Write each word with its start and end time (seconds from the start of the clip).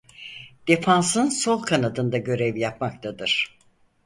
Defans'ın 0.67 1.29
sol 1.29 1.61
kanadında 1.61 2.17
görev 2.17 2.55
yapmaktadır. 2.55 3.59